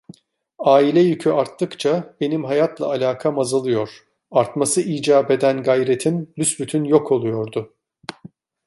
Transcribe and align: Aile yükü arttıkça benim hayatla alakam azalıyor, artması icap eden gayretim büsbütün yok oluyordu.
Aile 0.59 0.99
yükü 0.99 1.29
arttıkça 1.29 2.15
benim 2.21 2.43
hayatla 2.43 2.85
alakam 2.91 3.39
azalıyor, 3.39 4.05
artması 4.31 4.81
icap 4.81 5.31
eden 5.31 5.63
gayretim 5.63 6.33
büsbütün 6.37 6.83
yok 6.83 7.11
oluyordu. 7.11 7.73